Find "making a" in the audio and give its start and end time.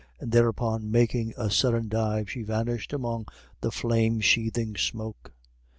0.89-1.51